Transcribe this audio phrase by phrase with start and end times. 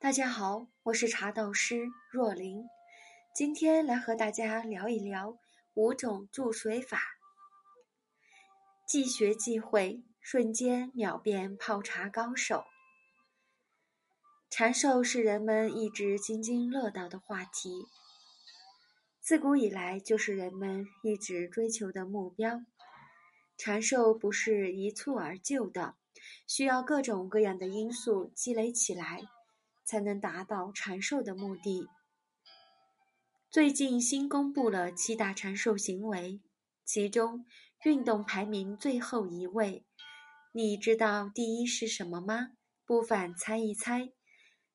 [0.00, 2.68] 大家好，我是茶道师若琳，
[3.34, 5.36] 今天来和大家聊一聊
[5.74, 7.00] 五种注水法。
[8.86, 12.62] 即学即会，瞬间秒变泡茶高手。
[14.48, 17.84] 长寿是人们一直津津乐道的话题，
[19.20, 22.60] 自古以来就是人们一直追求的目标。
[23.56, 25.96] 长寿不是一蹴而就的，
[26.46, 29.22] 需要各种各样的因素积累起来。
[29.88, 31.88] 才能达到长寿的目的。
[33.50, 36.42] 最近新公布了七大长寿行为，
[36.84, 37.46] 其中
[37.84, 39.86] 运动排名最后一位。
[40.52, 42.50] 你知道第一是什么吗？
[42.84, 44.10] 不妨猜一猜。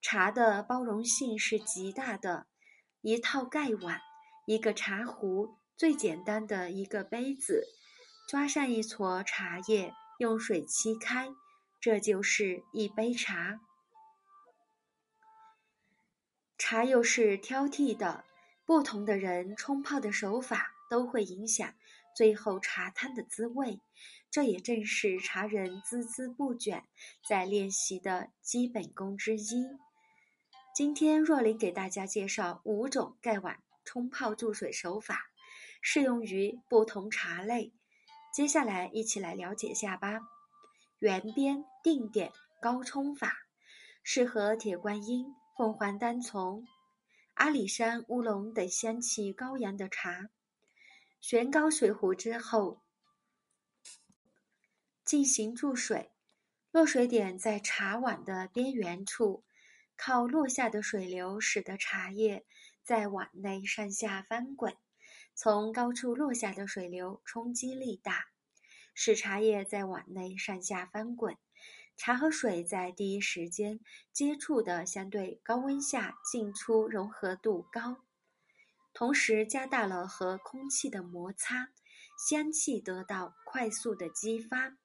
[0.00, 2.46] 茶的包容性是极大的，
[3.02, 4.00] 一套盖碗，
[4.46, 7.66] 一个茶壶，最简单的一个杯子，
[8.26, 11.28] 抓上一撮茶叶，用水沏开，
[11.78, 13.60] 这就是一杯茶。
[16.64, 18.24] 茶又是挑剔的，
[18.64, 21.74] 不同的人冲泡的手法都会影响
[22.14, 23.80] 最后茶汤的滋味。
[24.30, 26.84] 这也正是茶人孜孜不倦
[27.28, 29.66] 在练习的基本功之一。
[30.72, 35.32] 今天若琳给大家介绍五种盖碗冲泡注水手法，
[35.80, 37.72] 适用于不同茶类。
[38.32, 40.20] 接下来一起来了解下吧。
[41.00, 43.36] 圆边定点高冲法，
[44.04, 45.34] 适合铁观音。
[45.54, 46.66] 凤凰单丛、
[47.34, 50.30] 阿里山乌龙等香气高扬的茶，
[51.20, 52.80] 悬高水壶之后
[55.04, 56.10] 进行注水。
[56.70, 59.44] 落水点在茶碗的边缘处，
[59.94, 62.46] 靠落下的水流使得茶叶
[62.82, 64.74] 在碗内上下翻滚。
[65.34, 68.24] 从高处落下的水流冲击力大，
[68.94, 71.36] 使茶叶在碗内上下翻滚。
[71.96, 73.78] 茶和水在第一时间
[74.12, 77.98] 接触的相对高温下进出融合度高，
[78.92, 81.68] 同时加大了和空气的摩擦，
[82.28, 84.76] 香气得到快速的激发，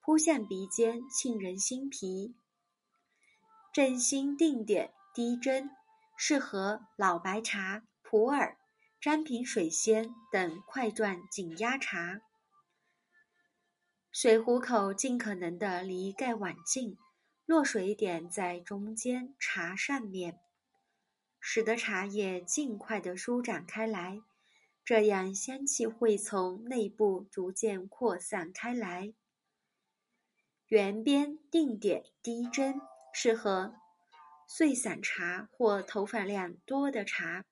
[0.00, 2.34] 扑向鼻尖，沁人心脾。
[3.72, 5.70] 正心定点低针，
[6.16, 8.56] 适合老白茶、普洱、
[9.00, 12.20] 占品水仙等块状紧压茶。
[14.20, 16.98] 水壶口尽可能的离盖碗近，
[17.46, 20.40] 落水点在中间茶上面，
[21.38, 24.20] 使得茶叶尽快的舒展开来，
[24.84, 29.14] 这样香气会从内部逐渐扩散开来。
[30.66, 32.80] 圆边定点滴针，
[33.14, 33.72] 适合
[34.48, 37.44] 碎散茶或头发量多的茶。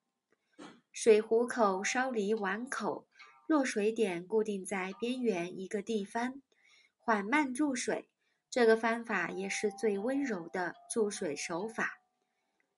[0.91, 3.07] 水壶口稍离碗口，
[3.47, 6.41] 落水点固定在边缘一个地方。
[7.07, 8.09] 缓慢注水，
[8.49, 12.01] 这个方法也是最温柔的注水手法，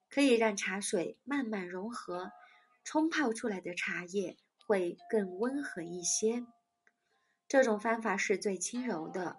[0.08, 2.32] 可以让茶水慢慢融合，
[2.84, 6.46] 冲泡出来的茶叶会更温和一些。
[7.48, 9.38] 这种方法是最轻柔的，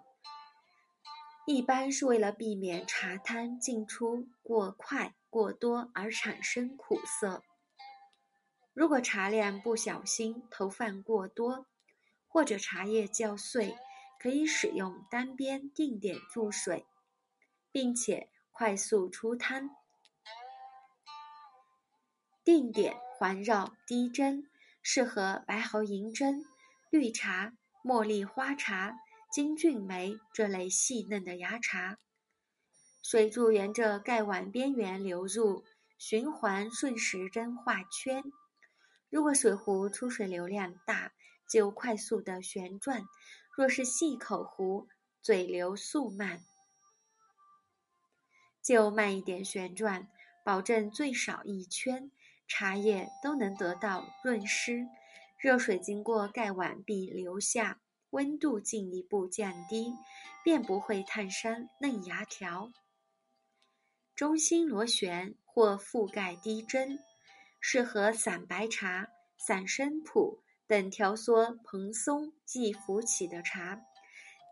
[1.47, 7.41] 一般是为了避免茶汤进出过快过多而产生苦涩。
[8.73, 11.67] 如果茶量不小心投放过多，
[12.27, 13.73] 或者茶叶较碎。
[14.21, 16.85] 可以使用单边定点注水，
[17.71, 19.71] 并且快速出汤。
[22.43, 24.47] 定点环绕滴针，
[24.83, 26.45] 适合白毫银针、
[26.91, 28.95] 绿茶、茉莉花茶、
[29.31, 31.97] 金骏眉这类细嫩的芽茶。
[33.01, 35.65] 水柱沿着盖碗边缘流入，
[35.97, 38.23] 循环顺时针画圈。
[39.09, 41.11] 如果水壶出水流量大，
[41.49, 43.03] 就快速的旋转。
[43.53, 44.87] 若是细口壶，
[45.21, 46.41] 嘴流速慢，
[48.63, 50.07] 就慢一点旋转，
[50.43, 52.09] 保证最少一圈
[52.47, 54.87] 茶叶都能得到润湿。
[55.37, 59.93] 热水经过盖碗壁流下，温度进一步降低，
[60.43, 62.71] 便不会烫伤嫩芽条。
[64.15, 66.99] 中心螺旋或覆盖滴针，
[67.59, 70.41] 适合散白茶、散生普。
[70.71, 73.81] 等条缩蓬松即浮起的茶，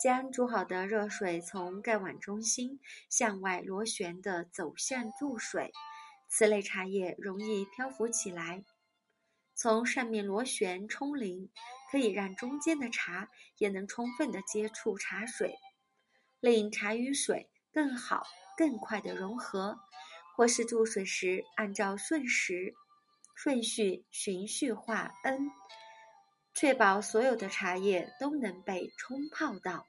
[0.04, 5.72] 将煮好的热水从盖碗中心向外螺旋的走向注水，
[6.28, 8.66] 此类茶叶容易漂浮起来。
[9.56, 11.50] 从上面螺旋冲淋，
[11.90, 15.56] 可以让中间的茶也能充分的接触茶水，
[16.42, 18.24] 令茶与水更好
[18.58, 19.80] 更快的融合。
[20.36, 22.74] 或是注水时按照顺时
[23.36, 25.50] 顺序循序化 N。
[26.54, 29.88] 确保所有的茶叶都能被冲泡到。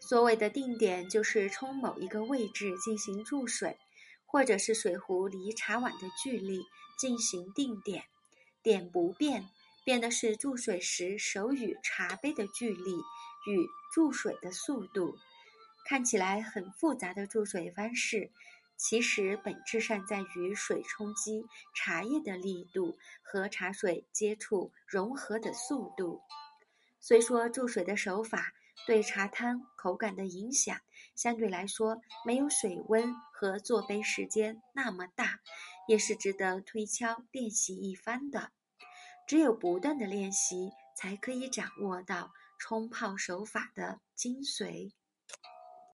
[0.00, 3.78] 所谓的定点，就是冲某一个位置进行注水，
[4.26, 6.64] 或者是水壶离茶碗的距离
[6.98, 8.04] 进行定点。
[8.62, 9.48] 点不变，
[9.84, 15.16] 变的是注水时手与茶杯的距离与注水的速度。
[15.84, 18.30] 看起来很复杂的注水方式，
[18.82, 26.20] 其实本质上在于水冲击茶叶的力度和茶水接触融合的速度。
[27.00, 28.52] 虽说注水的手法
[28.84, 30.76] 对茶汤口感的影响
[31.14, 35.38] 相对来说没有水温和做杯时间那么大，
[35.86, 38.50] 也是值得推敲练习一番的。
[39.28, 44.92] 只有不断的练习，才可以掌握到冲泡手法的精髓。